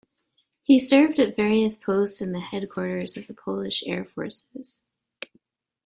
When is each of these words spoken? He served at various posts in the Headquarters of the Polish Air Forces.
He 0.63 0.79
served 0.79 1.19
at 1.19 1.35
various 1.35 1.77
posts 1.77 2.21
in 2.23 2.31
the 2.31 2.39
Headquarters 2.39 3.15
of 3.17 3.27
the 3.27 3.35
Polish 3.35 3.83
Air 3.85 4.03
Forces. 4.03 4.81